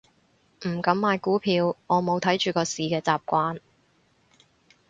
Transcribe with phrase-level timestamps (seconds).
[0.65, 3.59] 唔敢買股票，我冇睇住個市嘅習慣